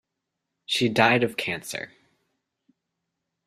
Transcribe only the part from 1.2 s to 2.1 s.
of cancer.